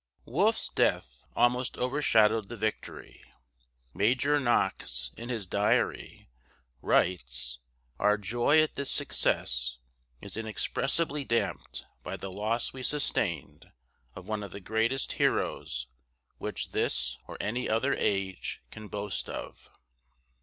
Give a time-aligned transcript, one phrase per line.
[0.25, 3.21] Wolfe's death almost overshadowed the victory.
[3.93, 6.27] Major Knox, in his diary,
[6.81, 7.59] writes,
[7.99, 9.77] "our joy at this success
[10.19, 13.67] is inexpressibly damped by the loss we sustained
[14.15, 15.85] of one of the greatest heroes
[16.39, 19.69] which this or any other age can boast of."